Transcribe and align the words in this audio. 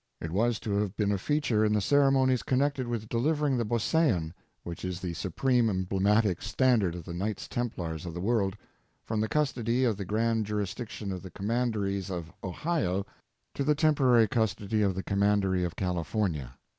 Tt 0.19 0.31
was 0.31 0.59
to 0.61 0.71
have 0.77 0.95
bean 0.95 1.11
a 1.11 1.17
feature 1.19 1.63
in 1.63 1.73
the 1.73 1.79
ceremonies 1.79 2.41
connected 2.41 2.87
with 2.87 3.07
oelivering 3.09 3.55
the 3.55 3.63
Beauseant, 3.63 4.33
which 4.63 4.83
is 4.83 4.99
the 4.99 5.13
supreme 5.13 5.69
emblematic 5.69 6.41
standard 6.41 6.95
of 6.95 7.05
the 7.05 7.13
Knights 7.13 7.47
Templars 7.47 8.03
of 8.07 8.15
the 8.15 8.19
world, 8.19 8.57
from 9.05 9.21
the 9.21 9.29
custody 9.29 9.83
of 9.83 9.97
the 9.97 10.05
Grand 10.05 10.47
Jurisdiction 10.47 11.11
of 11.11 11.21
the 11.21 11.29
Comman 11.29 11.71
deries 11.73 12.09
of 12.09 12.33
Ohio 12.43 13.05
to 13.53 13.63
the 13.63 13.75
temporary 13.75 14.27
custody 14.27 14.81
of 14.81 14.95
the 14.95 15.03
Commandery 15.03 15.63
of 15.63 15.75
California. 15.75 16.57